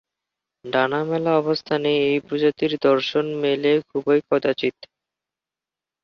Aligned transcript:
ডানা 0.65 0.99
মেলা 1.03 1.31
অবস্থানে 1.33 1.89
এই 2.05 2.17
প্রজাতির 2.27 2.73
দর্শন 2.81 3.25
মেলে 3.43 3.71
খুবই 3.89 4.19
কদাচিৎ। 4.29 4.77